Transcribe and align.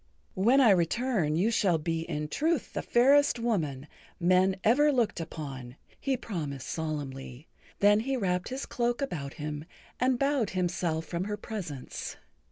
"When 0.33 0.59
I 0.61 0.71
return 0.71 1.35
you 1.35 1.51
shall 1.51 1.77
be 1.77 2.01
in 2.09 2.27
truth 2.27 2.73
the 2.73 2.81
fairest 2.81 3.37
woman 3.37 3.87
men 4.19 4.55
ever 4.63 4.91
looked 4.91 5.19
upon," 5.19 5.75
he 5.99 6.17
promised 6.17 6.65
solemnly. 6.69 7.47
Then 7.81 7.99
he 7.99 8.17
wrapped 8.17 8.49
his 8.49 8.65
cloak 8.65 9.03
about 9.03 9.35
him 9.35 9.63
and 9.99 10.17
bowed 10.17 10.49
himself 10.49 11.05
from 11.05 11.25
her 11.25 11.37
presence. 11.37 12.15